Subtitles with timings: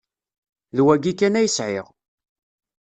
[0.75, 1.87] D wayi kan ay sεiɣ.